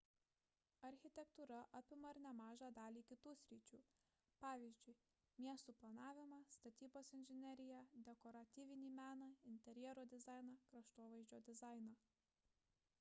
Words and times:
architektūra 0.87 1.57
apima 1.79 2.11
ir 2.13 2.19
nemažą 2.23 2.69
dalį 2.77 3.03
kitų 3.11 3.33
sričių 3.41 3.79
pavyzdžiui 4.45 4.95
miestų 5.47 5.75
planavimą 5.83 6.39
statybos 6.55 7.13
inžineriją 7.19 7.83
dekoratyvinį 8.09 8.91
meną 9.03 9.29
interjero 9.53 10.07
dizainą 10.17 10.57
kraštovaizdžio 10.71 11.43
dizainą 11.53 11.95